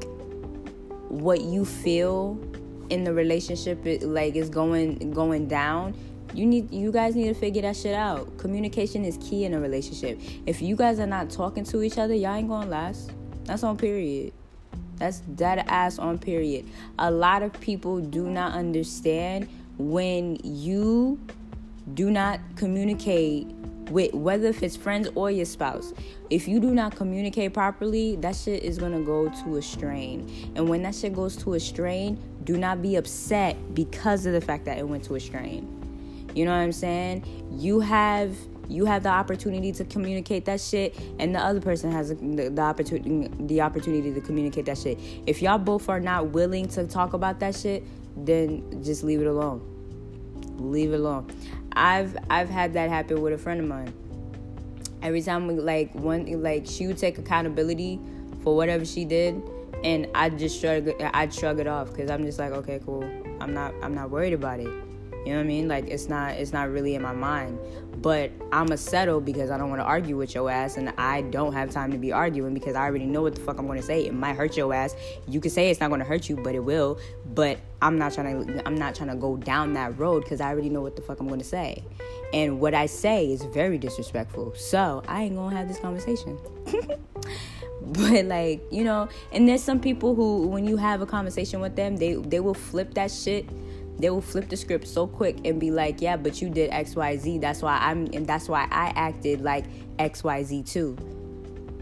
what 1.08 1.42
you 1.42 1.64
feel 1.64 2.38
in 2.90 3.04
the 3.04 3.12
relationship 3.12 3.78
like 4.02 4.36
is 4.36 4.48
going 4.48 5.12
going 5.12 5.46
down 5.46 5.94
you 6.34 6.46
need 6.46 6.72
you 6.72 6.90
guys 6.90 7.14
need 7.14 7.28
to 7.28 7.34
figure 7.34 7.62
that 7.62 7.76
shit 7.76 7.94
out 7.94 8.36
communication 8.38 9.04
is 9.04 9.16
key 9.18 9.44
in 9.44 9.54
a 9.54 9.60
relationship 9.60 10.18
if 10.46 10.60
you 10.60 10.76
guys 10.76 10.98
are 10.98 11.06
not 11.06 11.30
talking 11.30 11.64
to 11.64 11.82
each 11.82 11.98
other 11.98 12.14
y'all 12.14 12.34
ain't 12.34 12.48
gonna 12.48 12.68
last 12.68 13.12
that's 13.44 13.62
on 13.62 13.76
period 13.76 14.32
that's 14.96 15.20
dead 15.20 15.64
ass 15.68 15.98
on 15.98 16.18
period. 16.18 16.66
A 16.98 17.10
lot 17.10 17.42
of 17.42 17.52
people 17.60 18.00
do 18.00 18.28
not 18.30 18.52
understand 18.52 19.48
when 19.78 20.36
you 20.42 21.20
do 21.94 22.10
not 22.10 22.40
communicate 22.56 23.46
with 23.90 24.14
whether 24.14 24.48
if 24.48 24.62
it's 24.62 24.76
friends 24.76 25.08
or 25.14 25.30
your 25.30 25.44
spouse. 25.44 25.92
If 26.30 26.48
you 26.48 26.58
do 26.58 26.70
not 26.70 26.96
communicate 26.96 27.52
properly, 27.52 28.16
that 28.16 28.34
shit 28.34 28.62
is 28.62 28.78
gonna 28.78 29.02
go 29.02 29.28
to 29.28 29.56
a 29.56 29.62
strain. 29.62 30.52
And 30.56 30.68
when 30.68 30.82
that 30.82 30.94
shit 30.94 31.14
goes 31.14 31.36
to 31.38 31.54
a 31.54 31.60
strain, 31.60 32.18
do 32.44 32.56
not 32.56 32.80
be 32.80 32.96
upset 32.96 33.74
because 33.74 34.26
of 34.26 34.32
the 34.32 34.40
fact 34.40 34.64
that 34.64 34.78
it 34.78 34.88
went 34.88 35.04
to 35.04 35.16
a 35.16 35.20
strain. 35.20 35.83
You 36.34 36.44
know 36.44 36.50
what 36.50 36.58
I'm 36.58 36.72
saying? 36.72 37.24
You 37.52 37.80
have 37.80 38.36
you 38.68 38.86
have 38.86 39.02
the 39.02 39.10
opportunity 39.10 39.72
to 39.72 39.84
communicate 39.84 40.46
that 40.46 40.60
shit 40.60 40.98
and 41.18 41.34
the 41.34 41.38
other 41.38 41.60
person 41.60 41.92
has 41.92 42.08
the, 42.08 42.48
the, 42.48 42.62
opportunity 42.62 43.30
the 43.40 43.60
opportunity 43.60 44.12
to 44.12 44.20
communicate 44.20 44.66
that 44.66 44.78
shit. 44.78 44.98
If 45.26 45.42
y'all 45.42 45.58
both 45.58 45.88
are 45.88 46.00
not 46.00 46.28
willing 46.28 46.68
to 46.68 46.86
talk 46.86 47.12
about 47.12 47.40
that 47.40 47.54
shit 47.54 47.84
then 48.16 48.82
just 48.82 49.04
leave 49.04 49.20
it 49.20 49.26
alone. 49.26 49.60
Leave 50.58 50.92
it 50.92 51.00
alone. 51.00 51.30
I've 51.72 52.16
i've 52.30 52.48
had 52.48 52.72
that 52.74 52.88
happen 52.88 53.20
with 53.20 53.32
a 53.32 53.38
friend 53.38 53.60
of 53.60 53.66
mine. 53.66 53.92
Every 55.02 55.22
time 55.22 55.46
we 55.46 55.54
like 55.54 55.94
one 55.94 56.42
like 56.42 56.66
she 56.66 56.86
would 56.86 56.98
take 56.98 57.18
accountability 57.18 58.00
for 58.42 58.56
whatever 58.56 58.84
she 58.84 59.04
did 59.04 59.40
and 59.82 60.06
i 60.14 60.28
just 60.28 60.60
shrug 60.60 60.90
i'd 61.14 61.32
shrug 61.32 61.58
it 61.58 61.66
off 61.66 61.90
because 61.90 62.10
i'm 62.10 62.24
just 62.24 62.38
like 62.38 62.52
okay 62.52 62.80
cool. 62.84 63.04
I'm 63.40 63.52
not 63.52 63.74
i'm 63.82 63.94
not 63.94 64.10
worried 64.10 64.32
about 64.32 64.60
it 64.60 64.68
you 65.24 65.32
know 65.32 65.38
what 65.38 65.44
I 65.44 65.46
mean? 65.46 65.68
Like 65.68 65.88
it's 65.88 66.08
not 66.08 66.32
it's 66.32 66.52
not 66.52 66.70
really 66.70 66.94
in 66.94 67.02
my 67.02 67.12
mind. 67.12 67.58
But 68.02 68.30
I'ma 68.52 68.76
settle 68.76 69.20
because 69.20 69.50
I 69.50 69.56
don't 69.56 69.70
want 69.70 69.80
to 69.80 69.86
argue 69.86 70.16
with 70.18 70.34
your 70.34 70.50
ass 70.50 70.76
and 70.76 70.92
I 70.98 71.22
don't 71.22 71.54
have 71.54 71.70
time 71.70 71.90
to 71.92 71.98
be 71.98 72.12
arguing 72.12 72.52
because 72.52 72.74
I 72.74 72.82
already 72.82 73.06
know 73.06 73.22
what 73.22 73.34
the 73.34 73.40
fuck 73.40 73.58
I'm 73.58 73.66
gonna 73.66 73.80
say. 73.80 74.04
It 74.06 74.12
might 74.12 74.36
hurt 74.36 74.56
your 74.56 74.74
ass. 74.74 74.94
You 75.26 75.40
can 75.40 75.50
say 75.50 75.70
it's 75.70 75.80
not 75.80 75.88
gonna 75.88 76.04
hurt 76.04 76.28
you, 76.28 76.36
but 76.36 76.54
it 76.54 76.60
will. 76.60 76.98
But 77.34 77.58
I'm 77.80 77.96
not 77.96 78.12
trying 78.12 78.46
to 78.46 78.68
I'm 78.68 78.74
not 78.74 78.94
trying 78.94 79.10
to 79.10 79.16
go 79.16 79.36
down 79.36 79.72
that 79.74 79.98
road 79.98 80.24
because 80.24 80.42
I 80.42 80.48
already 80.48 80.68
know 80.68 80.82
what 80.82 80.96
the 80.96 81.02
fuck 81.02 81.20
I'm 81.20 81.28
gonna 81.28 81.42
say. 81.42 81.82
And 82.34 82.60
what 82.60 82.74
I 82.74 82.86
say 82.86 83.32
is 83.32 83.44
very 83.44 83.78
disrespectful. 83.78 84.54
So 84.54 85.02
I 85.08 85.22
ain't 85.22 85.36
gonna 85.36 85.56
have 85.56 85.68
this 85.68 85.78
conversation. 85.78 86.38
but 87.86 88.24
like 88.24 88.62
you 88.70 88.82
know 88.82 89.08
and 89.32 89.48
there's 89.48 89.62
some 89.62 89.78
people 89.78 90.14
who 90.14 90.46
when 90.46 90.66
you 90.66 90.76
have 90.76 91.02
a 91.02 91.06
conversation 91.06 91.60
with 91.60 91.76
them 91.76 91.96
they 91.96 92.14
they 92.14 92.40
will 92.40 92.54
flip 92.54 92.94
that 92.94 93.10
shit 93.10 93.46
they 93.98 94.10
will 94.10 94.20
flip 94.20 94.48
the 94.48 94.56
script 94.56 94.88
so 94.88 95.06
quick 95.06 95.38
and 95.44 95.60
be 95.60 95.70
like, 95.70 96.00
"Yeah, 96.00 96.16
but 96.16 96.42
you 96.42 96.50
did 96.50 96.70
X, 96.70 96.96
Y, 96.96 97.16
Z. 97.16 97.38
That's 97.38 97.62
why 97.62 97.78
I'm, 97.80 98.08
and 98.12 98.26
that's 98.26 98.48
why 98.48 98.66
I 98.70 98.92
acted 98.96 99.40
like 99.40 99.64
X, 99.98 100.24
Y, 100.24 100.42
Z 100.42 100.62
too." 100.64 100.96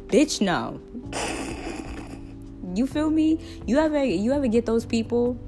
Bitch, 0.08 0.40
no. 0.40 0.80
you 2.76 2.86
feel 2.86 3.10
me? 3.10 3.40
You 3.66 3.78
ever, 3.78 4.04
you 4.04 4.32
ever 4.32 4.46
get 4.46 4.66
those 4.66 4.84
people 4.84 5.38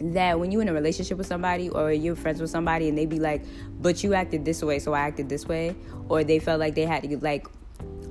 that 0.00 0.38
when 0.38 0.50
you're 0.50 0.62
in 0.62 0.68
a 0.68 0.72
relationship 0.72 1.18
with 1.18 1.26
somebody 1.26 1.68
or 1.70 1.90
you're 1.92 2.16
friends 2.16 2.40
with 2.40 2.50
somebody 2.50 2.88
and 2.88 2.96
they 2.96 3.06
be 3.06 3.20
like, 3.20 3.44
"But 3.80 4.02
you 4.02 4.14
acted 4.14 4.44
this 4.44 4.62
way, 4.62 4.78
so 4.78 4.94
I 4.94 5.00
acted 5.00 5.28
this 5.28 5.46
way," 5.46 5.76
or 6.08 6.24
they 6.24 6.38
felt 6.38 6.58
like 6.58 6.74
they 6.74 6.86
had 6.86 7.02
to 7.02 7.18
like, 7.18 7.46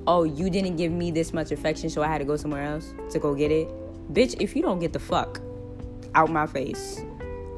"Oh, 0.06 0.22
you 0.22 0.50
didn't 0.50 0.76
give 0.76 0.92
me 0.92 1.10
this 1.10 1.32
much 1.32 1.50
affection, 1.50 1.90
so 1.90 2.02
I 2.02 2.06
had 2.06 2.18
to 2.18 2.24
go 2.24 2.36
somewhere 2.36 2.62
else 2.62 2.94
to 3.10 3.18
go 3.18 3.34
get 3.34 3.50
it." 3.50 3.68
Bitch, 4.12 4.40
if 4.40 4.54
you 4.54 4.62
don't 4.62 4.78
get 4.78 4.92
the 4.92 5.00
fuck 5.00 5.40
out 6.14 6.30
my 6.30 6.46
face 6.46 7.02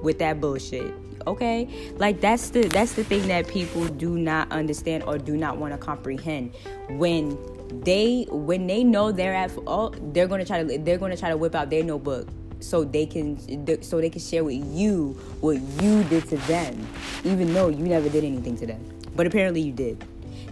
with 0.03 0.19
that 0.19 0.41
bullshit 0.41 0.93
okay? 1.29 1.69
Like 1.97 2.21
that's 2.21 2.51
the 2.51 2.63
that's 2.69 2.95
the 2.95 3.05
thing 3.05 3.29
that 3.29 3.49
people 3.49 3.87
do 3.87 4.19
not 4.19 4.51
understand 4.51 5.05
or 5.05 5.19
do 5.19 5.37
not 5.37 5.59
want 5.59 5.73
to 5.73 5.79
comprehend. 5.79 6.55
When 6.91 7.39
they 7.85 8.27
when 8.31 8.67
they 8.67 8.83
know 8.83 9.13
they're 9.13 9.35
at 9.35 9.53
oh 9.67 9.91
they're 10.13 10.27
gonna 10.27 10.45
try 10.45 10.63
to 10.63 10.79
they're 10.79 10.99
gonna 10.99 11.17
try 11.17 11.29
to 11.29 11.37
whip 11.37 11.55
out 11.55 11.71
their 11.71 11.85
notebook 11.85 12.29
so 12.61 12.83
they 12.83 13.07
can 13.07 13.39
so 13.83 14.01
they 14.01 14.11
can 14.11 14.21
share 14.21 14.43
with 14.43 14.65
you 14.75 15.13
what 15.41 15.61
you 15.83 16.03
did 16.05 16.27
to 16.29 16.37
them 16.49 16.87
even 17.25 17.53
though 17.53 17.69
you 17.69 17.85
never 17.85 18.09
did 18.09 18.25
anything 18.25 18.57
to 18.57 18.67
them. 18.67 18.83
But 19.15 19.27
apparently 19.27 19.61
you 19.61 19.73
did. 19.73 20.05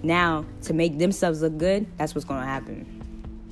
Now 0.02 0.44
to 0.62 0.74
make 0.74 0.98
themselves 0.98 1.42
look 1.42 1.56
good 1.58 1.86
that's 1.96 2.14
what's 2.14 2.26
gonna 2.26 2.46
happen. 2.46 2.86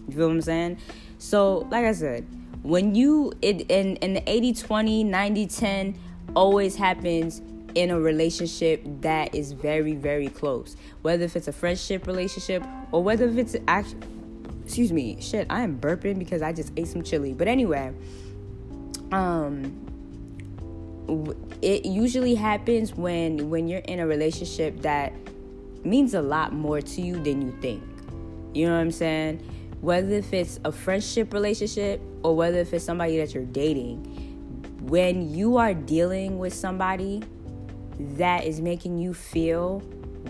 You 0.08 0.16
feel 0.16 0.26
what 0.26 0.34
i'm 0.34 0.42
saying? 0.42 0.78
So 1.18 1.66
like 1.70 1.84
i 1.84 1.92
said 1.92 2.26
when 2.64 2.94
you 2.94 3.30
it 3.42 3.70
in 3.70 3.96
in 3.96 4.14
the 4.14 4.28
80 4.28 4.54
20 4.54 5.04
90 5.04 5.46
10 5.46 5.98
always 6.34 6.74
happens 6.74 7.42
in 7.74 7.90
a 7.90 8.00
relationship 8.00 8.82
that 9.02 9.34
is 9.34 9.52
very 9.52 9.92
very 9.92 10.28
close. 10.28 10.74
Whether 11.02 11.24
if 11.24 11.36
it's 11.36 11.46
a 11.46 11.52
friendship 11.52 12.06
relationship 12.06 12.64
or 12.90 13.02
whether 13.02 13.26
if 13.26 13.36
it's 13.36 13.54
actually 13.68 14.00
excuse 14.64 14.92
me 14.92 15.20
shit 15.20 15.46
i 15.50 15.60
am 15.60 15.78
burping 15.78 16.18
because 16.18 16.40
i 16.40 16.52
just 16.52 16.72
ate 16.78 16.88
some 16.88 17.02
chili. 17.02 17.34
But 17.34 17.48
anyway 17.48 17.92
um 19.12 19.80
it 21.60 21.84
usually 21.84 22.34
happens 22.34 22.94
when 22.94 23.50
when 23.50 23.68
you're 23.68 23.80
in 23.80 24.00
a 24.00 24.06
relationship 24.06 24.80
that 24.80 25.12
means 25.84 26.14
a 26.14 26.22
lot 26.22 26.54
more 26.54 26.80
to 26.80 27.00
you 27.02 27.22
than 27.22 27.42
you 27.42 27.54
think. 27.60 27.82
You 28.54 28.66
know 28.66 28.72
what 28.72 28.80
i'm 28.80 28.90
saying 28.90 29.42
whether 29.84 30.14
if 30.14 30.32
it's 30.32 30.58
a 30.64 30.72
friendship 30.72 31.34
relationship 31.34 32.00
or 32.22 32.34
whether 32.34 32.58
if 32.58 32.72
it's 32.72 32.84
somebody 32.84 33.18
that 33.18 33.34
you're 33.34 33.44
dating, 33.44 33.98
when 34.80 35.28
you 35.28 35.58
are 35.58 35.74
dealing 35.74 36.38
with 36.38 36.54
somebody 36.54 37.22
that 37.98 38.44
is 38.44 38.62
making 38.62 38.96
you 38.96 39.12
feel 39.12 39.80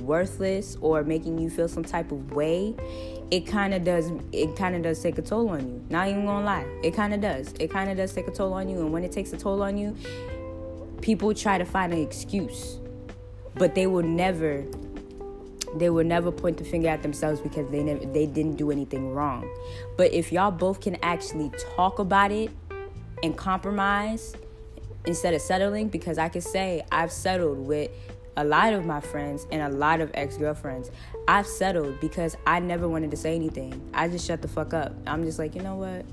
worthless 0.01 0.77
or 0.81 1.05
making 1.05 1.39
you 1.39 1.49
feel 1.49 1.69
some 1.69 1.85
type 1.85 2.11
of 2.11 2.33
way, 2.33 2.75
it 3.31 3.47
kind 3.47 3.73
of 3.73 3.85
does 3.85 4.11
it 4.33 4.57
kind 4.57 4.75
of 4.75 4.83
does 4.83 5.01
take 5.01 5.19
a 5.19 5.23
toll 5.23 5.49
on 5.49 5.61
you. 5.61 5.85
Not 5.89 6.09
even 6.09 6.25
going 6.25 6.41
to 6.41 6.45
lie. 6.45 6.67
It 6.83 6.91
kind 6.91 7.15
of 7.15 7.21
does. 7.21 7.55
It 7.61 7.71
kind 7.71 7.89
of 7.89 7.97
does 7.97 8.13
take 8.13 8.27
a 8.27 8.33
toll 8.33 8.55
on 8.55 8.69
you 8.69 8.81
and 8.81 8.93
when 8.93 9.05
it 9.05 9.13
takes 9.13 9.33
a 9.33 9.37
toll 9.37 9.63
on 9.63 9.79
you, 9.79 9.97
people 11.01 11.33
try 11.33 11.59
to 11.59 11.65
find 11.65 11.93
an 11.93 12.01
excuse. 12.01 12.81
But 13.55 13.77
they 13.77 13.87
will 13.87 14.03
never 14.03 14.65
they 15.77 15.91
will 15.91 16.05
never 16.05 16.31
point 16.31 16.59
the 16.59 16.65
finger 16.65 16.89
at 16.89 17.03
themselves 17.03 17.41
because 17.41 17.69
they 17.71 17.83
never 17.83 18.05
they 18.07 18.27
didn't 18.27 18.57
do 18.57 18.71
anything 18.71 19.13
wrong. 19.13 19.49
But 19.97 20.13
if 20.13 20.33
y'all 20.33 20.51
both 20.51 20.81
can 20.81 20.97
actually 21.03 21.51
talk 21.77 21.99
about 21.99 22.31
it 22.31 22.51
and 23.23 23.37
compromise 23.37 24.35
instead 25.07 25.35
of 25.35 25.41
settling, 25.41 25.89
because 25.89 26.19
I 26.19 26.29
can 26.29 26.41
say 26.41 26.85
I've 26.91 27.13
settled 27.13 27.59
with 27.59 27.91
a 28.37 28.45
lot 28.45 28.73
of 28.73 28.85
my 28.85 29.01
friends 29.01 29.47
and 29.51 29.63
a 29.63 29.77
lot 29.77 30.01
of 30.01 30.11
ex-girlfriends. 30.15 30.91
I've 31.29 31.47
settled 31.47 32.01
because 32.01 32.37
I 32.47 32.59
never 32.59 32.89
wanted 32.89 33.11
to 33.13 33.17
say 33.17 33.35
anything. 33.35 33.81
I 33.95 34.09
just 34.09 34.27
shut 34.27 34.43
the 34.43 34.49
fuck 34.49 34.75
up. 34.75 34.93
I'm 35.07 35.25
just 35.25 35.39
like, 35.39 35.55
you 35.55 35.63
know 35.63 35.77
what? 35.77 36.05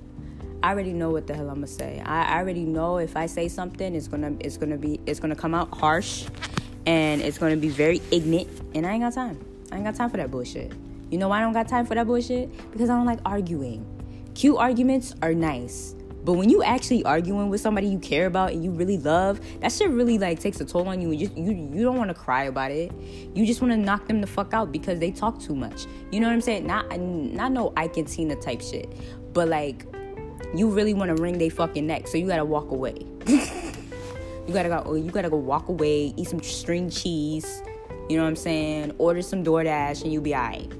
I 0.63 0.70
already 0.70 0.94
know 0.94 1.10
what 1.10 1.25
the 1.25 1.34
hell 1.34 1.50
I'm 1.50 1.56
gonna 1.56 1.68
say. 1.68 2.01
I, 2.06 2.36
I 2.36 2.38
already 2.38 2.63
know 2.63 2.98
if 2.98 3.18
I 3.18 3.25
say 3.25 3.48
something, 3.48 3.96
it's 3.96 4.08
gonna 4.08 4.36
it's 4.39 4.58
gonna 4.58 4.77
be 4.77 5.00
it's 5.08 5.20
gonna 5.20 5.36
come 5.36 5.56
out 5.56 5.75
harsh, 5.75 6.25
and 6.86 7.22
it's 7.22 7.39
gonna 7.39 7.58
be 7.58 7.70
very 7.70 8.00
ignorant, 8.12 8.48
and 8.75 8.86
I 8.86 8.91
ain't 8.91 9.01
got 9.01 9.13
time. 9.13 9.50
I 9.71 9.75
ain't 9.75 9.85
got 9.85 9.95
time 9.95 10.09
for 10.09 10.17
that 10.17 10.31
bullshit. 10.31 10.71
You 11.09 11.17
know 11.17 11.27
why 11.27 11.39
I 11.39 11.41
don't 11.41 11.53
got 11.53 11.67
time 11.67 11.85
for 11.85 11.95
that 11.95 12.07
bullshit? 12.07 12.49
Because 12.71 12.89
I 12.89 12.95
don't 12.95 13.05
like 13.05 13.19
arguing. 13.25 13.85
Cute 14.33 14.57
arguments 14.57 15.13
are 15.21 15.33
nice. 15.33 15.95
But 16.23 16.33
when 16.33 16.49
you 16.49 16.61
actually 16.61 17.03
arguing 17.03 17.49
with 17.49 17.61
somebody 17.61 17.87
you 17.87 17.97
care 17.97 18.27
about 18.27 18.51
and 18.51 18.63
you 18.63 18.71
really 18.71 18.97
love, 18.97 19.41
that 19.61 19.71
shit 19.71 19.89
really 19.89 20.19
like 20.19 20.39
takes 20.39 20.61
a 20.61 20.65
toll 20.65 20.87
on 20.87 21.01
you 21.01 21.09
and 21.09 21.19
just 21.19 21.35
you 21.35 21.51
you 21.51 21.83
don't 21.83 21.97
want 21.97 22.09
to 22.09 22.13
cry 22.13 22.43
about 22.43 22.71
it. 22.71 22.91
You 23.33 23.45
just 23.45 23.61
want 23.61 23.71
to 23.73 23.77
knock 23.77 24.07
them 24.07 24.21
the 24.21 24.27
fuck 24.27 24.53
out 24.53 24.71
because 24.71 24.99
they 24.99 25.11
talk 25.11 25.39
too 25.39 25.55
much. 25.55 25.87
You 26.11 26.19
know 26.19 26.27
what 26.27 26.33
I'm 26.33 26.41
saying? 26.41 26.67
Not 26.67 26.99
not 26.99 27.51
no 27.51 27.73
Ike 27.75 27.97
and 27.97 28.07
Tina 28.07 28.35
type 28.35 28.61
shit. 28.61 28.93
But 29.33 29.47
like 29.47 29.85
you 30.53 30.69
really 30.69 30.93
want 30.93 31.15
to 31.15 31.21
wring 31.21 31.37
their 31.37 31.49
fucking 31.49 31.87
neck, 31.87 32.07
so 32.07 32.17
you 32.17 32.27
gotta 32.27 32.45
walk 32.45 32.71
away. 32.71 33.05
you 33.25 34.53
gotta 34.53 34.69
go. 34.69 34.93
You 34.93 35.09
gotta 35.09 35.29
go 35.29 35.37
walk 35.37 35.69
away, 35.69 36.13
eat 36.17 36.27
some 36.27 36.43
string 36.43 36.89
cheese, 36.91 37.63
you 38.10 38.17
know 38.17 38.24
what 38.24 38.29
I'm 38.29 38.36
saying? 38.36 38.93
Order 38.98 39.22
some 39.22 39.43
DoorDash 39.43 40.03
and 40.03 40.12
you'll 40.12 40.24
be 40.24 40.36
alright. 40.36 40.72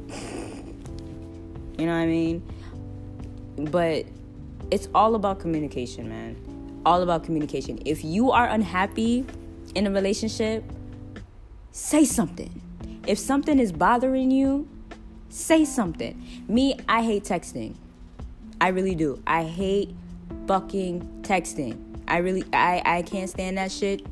You 1.78 1.86
know 1.88 1.94
what 1.94 2.04
I 2.04 2.06
mean? 2.06 2.44
But 3.58 4.06
it's 4.70 4.88
all 4.94 5.16
about 5.16 5.40
communication, 5.40 6.10
man. 6.10 6.82
All 6.86 7.02
about 7.02 7.24
communication. 7.24 7.80
If 7.86 8.04
you 8.04 8.32
are 8.32 8.48
unhappy 8.48 9.26
in 9.76 9.88
a 9.88 9.92
relationship, 9.92 10.64
say 11.72 12.06
something. 12.06 12.62
If 13.08 13.18
something 13.18 13.60
is 13.60 13.72
bothering 13.72 14.32
you, 14.32 14.68
say 15.30 15.66
something. 15.66 16.22
Me, 16.48 16.78
I 16.88 17.04
hate 17.04 17.24
texting. 17.24 17.76
I 18.60 18.68
really 18.70 18.96
do. 18.96 19.22
I 19.26 19.44
hate 19.44 19.96
fucking 20.48 21.24
texting. 21.24 21.80
I 22.08 22.18
really 22.18 22.44
I 22.54 22.82
I 22.86 23.02
can't 23.02 23.30
stand 23.30 23.58
that 23.58 23.72
shit. 23.72 24.06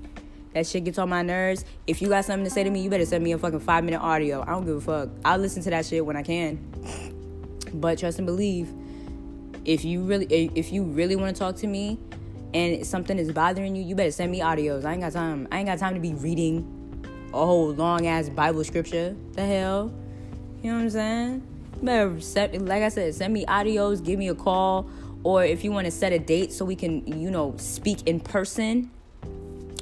That 0.54 0.66
shit 0.66 0.84
gets 0.84 0.98
on 0.98 1.10
my 1.10 1.22
nerves. 1.22 1.64
If 1.86 2.02
you 2.02 2.10
got 2.10 2.26
something 2.26 2.44
to 2.44 2.50
say 2.50 2.64
to 2.64 2.70
me, 2.70 2.82
you 2.82 2.90
better 2.90 3.06
send 3.06 3.24
me 3.24 3.32
a 3.34 3.38
fucking 3.38 3.60
five 3.60 3.84
minute 3.84 4.00
audio. 4.00 4.42
I 4.42 4.52
don't 4.52 4.66
give 4.66 4.78
a 4.78 4.82
fuck. 4.82 5.10
I'll 5.24 5.38
listen 5.38 5.62
to 5.64 5.70
that 5.70 5.86
shit 5.86 6.06
when 6.06 6.16
I 6.16 6.24
can. 6.24 6.58
But 7.74 8.00
trust 8.00 8.18
and 8.18 8.26
believe, 8.26 8.68
if 9.66 9.86
you 9.86 10.02
really 10.02 10.26
if 10.56 10.72
you 10.72 10.84
really 10.84 11.16
want 11.16 11.36
to 11.36 11.40
talk 11.40 11.56
to 11.58 11.68
me 11.68 12.00
and 12.54 12.86
something 12.86 13.18
is 13.20 13.32
bothering 13.32 13.76
you, 13.76 13.84
you 13.84 13.94
better 13.94 14.12
send 14.12 14.32
me 14.32 14.40
audios. 14.40 14.86
I 14.86 14.94
ain't 14.94 15.02
got 15.02 15.14
time. 15.14 15.48
I 15.52 15.60
ain't 15.60 15.68
got 15.68 15.78
time 15.78 15.94
to 15.94 16.00
be 16.00 16.14
reading 16.16 16.76
a 17.32 17.46
whole 17.46 17.70
long 17.74 18.08
ass 18.08 18.30
Bible 18.30 18.64
scripture. 18.64 19.16
The 19.34 19.46
hell? 19.46 19.94
You 20.64 20.72
know 20.72 20.78
what 20.78 20.84
I'm 20.84 20.90
saying? 20.90 21.48
You 21.80 21.86
better 21.86 22.60
like 22.60 22.84
I 22.84 22.90
said, 22.90 23.14
send 23.14 23.34
me 23.34 23.46
audios, 23.46 24.04
give 24.04 24.18
me 24.18 24.30
a 24.30 24.36
call, 24.36 24.90
or 25.24 25.46
if 25.46 25.64
you 25.64 25.72
want 25.72 25.86
to 25.86 25.92
set 25.92 26.12
a 26.12 26.20
date 26.20 26.52
so 26.52 26.66
we 26.66 26.76
can, 26.76 27.06
you 27.06 27.30
know, 27.30 27.54
speak 27.58 28.08
in 28.08 28.20
person 28.20 28.90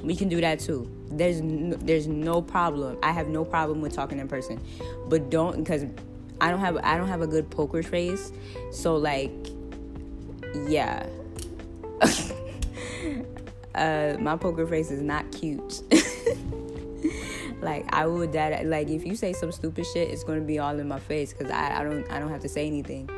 we 0.04 0.16
can 0.16 0.30
do 0.30 0.42
that 0.42 0.60
too. 0.60 0.90
There's 1.10 1.42
no, 1.42 1.76
there's 1.78 2.08
no 2.08 2.42
problem. 2.42 2.98
I 3.04 3.12
have 3.12 3.28
no 3.28 3.44
problem 3.44 3.82
with 3.82 3.94
talking 3.94 4.20
in 4.20 4.28
person. 4.28 4.60
But 5.08 5.30
don't 5.30 5.58
because 5.58 5.86
i 6.40 6.52
don't 6.52 6.60
have 6.60 6.78
i 6.84 6.98
don't 6.98 7.08
have 7.08 7.22
a 7.22 7.28
good 7.28 7.50
poker 7.50 7.84
face. 7.84 8.32
So 8.72 8.96
like 8.96 9.32
yeah. 10.68 11.08
Uh 13.76 14.18
my 14.20 14.36
poker 14.36 14.66
face 14.66 14.90
is 14.90 15.04
not 15.04 15.32
cute. 15.32 15.84
Like 17.60 17.86
i 17.92 18.06
would 18.06 18.34
that 18.34 18.66
like 18.68 18.88
if 18.88 19.04
you 19.04 19.16
say 19.16 19.34
some 19.34 19.52
stupid 19.52 19.86
shit 19.88 20.10
it's 20.10 20.24
gonna 20.24 20.42
be 20.42 20.60
all 20.60 20.78
in 20.78 20.88
my 20.88 21.00
face 21.00 21.34
because 21.34 21.52
I, 21.52 21.80
I 21.80 21.84
don't 21.84 22.10
i 22.12 22.20
don't 22.20 22.30
have 22.30 22.42
to 22.42 22.50
say 22.50 22.68
anything. 22.68 23.10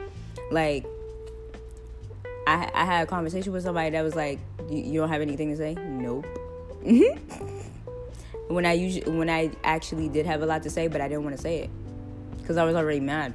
Like 0.50 0.86
I, 2.48 2.71
I 2.74 2.86
had 2.86 3.03
a 3.03 3.05
conversation 3.05 3.53
with 3.53 3.63
somebody 3.63 3.89
that 3.91 4.01
was 4.01 4.15
like 4.15 4.39
you 4.69 5.00
don't 5.00 5.09
have 5.09 5.21
anything 5.21 5.50
to 5.50 5.57
say? 5.57 5.75
Nope. 5.75 6.25
Mm-hmm. 6.83 8.53
when 8.53 8.65
I 8.65 8.74
usually 8.74 9.12
when 9.12 9.29
I 9.29 9.51
actually 9.63 10.09
did 10.09 10.25
have 10.25 10.41
a 10.41 10.45
lot 10.45 10.63
to 10.63 10.69
say, 10.69 10.88
but 10.88 11.01
I 11.01 11.07
didn't 11.07 11.24
want 11.24 11.36
to 11.36 11.41
say 11.41 11.59
it 11.59 11.69
because 12.38 12.57
I 12.57 12.63
was 12.63 12.75
already 12.75 13.00
mad. 13.00 13.33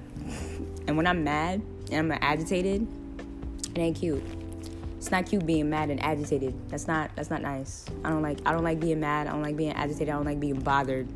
And 0.86 0.96
when 0.96 1.06
I'm 1.06 1.24
mad 1.24 1.62
and 1.90 2.12
I'm 2.12 2.18
agitated, 2.20 2.86
it 3.74 3.78
ain't 3.78 3.96
cute. 3.96 4.22
It's 4.96 5.10
not 5.10 5.26
cute 5.26 5.44
being 5.44 5.68
mad 5.68 5.90
and 5.90 6.02
agitated. 6.02 6.54
That's 6.70 6.86
not 6.86 7.10
that's 7.14 7.30
not 7.30 7.42
nice. 7.42 7.84
I 8.04 8.10
don't 8.10 8.22
like 8.22 8.38
I 8.46 8.52
don't 8.52 8.64
like 8.64 8.80
being 8.80 9.00
mad. 9.00 9.26
I 9.26 9.32
don't 9.32 9.42
like 9.42 9.56
being 9.56 9.72
agitated. 9.72 10.08
I 10.08 10.12
don't 10.12 10.24
like 10.24 10.40
being 10.40 10.60
bothered. 10.60 11.08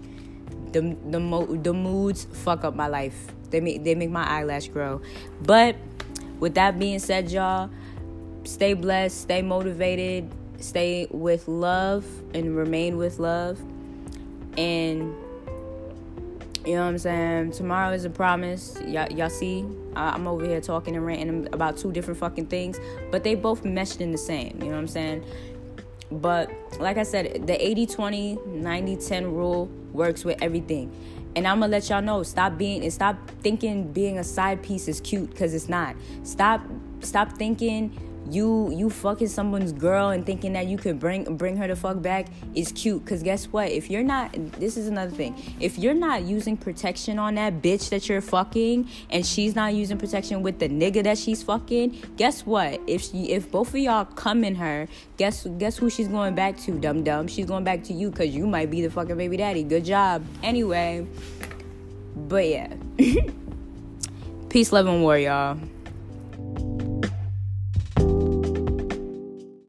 The 0.73 0.97
the 1.11 1.18
mo- 1.18 1.47
the 1.47 1.73
moods 1.73 2.26
fuck 2.32 2.64
up 2.64 2.75
my 2.75 2.87
life. 2.87 3.16
They 3.50 3.61
make 3.61 3.85
they 3.85 3.94
make 3.94 4.11
my 4.11 4.28
eyelash 4.28 4.68
grow. 4.68 5.00
But 5.42 5.76
with 6.38 6.54
that 6.54 6.78
being 6.78 6.99
said, 6.99 7.30
y'all, 7.30 7.70
stay 8.44 8.75
blessed, 8.75 9.23
stay 9.23 9.42
motivated, 9.42 10.30
stay 10.59 11.07
with 11.11 11.49
love 11.49 12.05
and 12.35 12.57
remain 12.57 12.97
with 12.97 13.19
love. 13.19 13.61
And 14.57 15.15
you 16.67 16.75
know 16.75 16.83
what 16.83 16.88
I'm 16.88 16.99
saying? 16.99 17.53
Tomorrow 17.53 17.93
is 17.93 18.05
a 18.05 18.11
promise. 18.11 18.79
Y'all, 18.87 19.11
y'all 19.11 19.31
see, 19.31 19.65
I'm 19.97 20.27
over 20.27 20.45
here 20.45 20.61
talking 20.61 20.97
and 20.97 21.07
ranting 21.07 21.49
about 21.53 21.77
two 21.79 21.93
different 21.93 22.21
fucking 22.21 22.47
things, 22.47 22.79
but 23.11 23.25
they 23.25 23.35
both 23.35 23.65
meshed 23.65 24.00
in 24.00 24.12
the 24.12 24.19
same. 24.19 24.59
You 24.61 24.67
know 24.67 24.73
what 24.73 24.81
I'm 24.81 24.88
saying? 24.88 25.25
But 26.11 26.50
like 26.79 26.97
I 26.97 27.03
said, 27.05 27.47
the 27.47 27.67
80 27.67 27.87
20, 27.87 28.38
90 28.47 28.97
10 28.97 29.35
rule 29.35 29.67
works 29.93 30.25
with 30.25 30.43
everything. 30.43 30.93
And 31.37 31.47
I'm 31.47 31.61
gonna 31.61 31.71
let 31.71 31.88
y'all 31.88 32.03
know, 32.03 32.23
stop 32.23 32.59
being 32.59 32.83
and 32.83 32.93
stop 32.93 33.17
thinking 33.43 33.93
being 33.93 34.19
a 34.19 34.25
side 34.25 34.62
piece 34.62 34.88
is 34.88 35.00
cute 35.00 35.31
because 35.31 35.55
it's 35.55 35.69
not. 35.69 35.95
Stop 36.23 36.62
stop 37.00 37.33
thinking 37.33 37.97
you 38.30 38.70
you 38.70 38.90
fucking 38.90 39.28
someone's 39.28 39.73
girl 39.73 40.11
and 40.11 40.25
thinking 40.25 40.52
that 40.52 40.66
you 40.66 40.76
could 40.76 40.99
bring 40.99 41.37
bring 41.37 41.56
her 41.56 41.66
to 41.66 41.76
fuck 41.76 42.00
back 42.02 42.28
is 42.54 42.73
cute. 42.73 43.04
Because 43.04 43.23
guess 43.23 43.47
what? 43.47 43.70
If 43.70 43.90
you're 43.90 44.02
not 44.02 44.32
this 44.58 44.76
is 44.76 44.88
another 44.88 45.11
thing. 45.11 45.35
If 45.61 45.78
you're 45.78 45.94
not 45.94 46.23
using 46.23 46.56
protection 46.56 47.18
on 47.18 47.37
that 47.37 47.62
bitch 47.62 47.88
that 47.90 48.08
you're 48.08 48.20
fucking 48.20 48.88
and 49.11 49.25
she's 49.25 49.54
not 49.54 49.75
using 49.75 49.99
protection 49.99 50.42
with 50.42 50.58
the 50.58 50.68
nigga 50.68 51.02
that 51.04 51.18
she's 51.18 51.42
fucking 51.42 52.02
guess 52.16 52.44
what? 52.44 52.80
If 52.87 53.02
she 53.02 53.30
if 53.30 53.50
both 53.50 53.68
of 53.68 53.76
y'all 53.76 54.04
come 54.04 54.44
in 54.44 54.54
her 54.56 54.88
guess 55.16 55.47
guess 55.58 55.76
who 55.76 55.90
she's 55.90 56.08
going 56.08 56.35
back 56.35 56.56
to 56.58 56.73
dum 56.73 57.04
dum 57.04 57.28
she's 57.28 57.47
going 57.47 57.64
back 57.64 57.85
to 57.85 57.92
you 57.92 58.11
because 58.11 58.35
you 58.35 58.47
might 58.47 58.70
be 58.70 58.82
the 58.82 58.90
fucking 58.90 59.16
baby 59.16 59.37
daddy. 59.37 59.62
Good 59.62 59.85
job. 59.85 60.25
Anyway 60.42 61.06
but 62.16 62.47
yeah. 62.47 62.73
Peace 64.49 64.73
love 64.73 64.87
and 64.87 65.02
war 65.02 65.18
y'all 65.18 65.58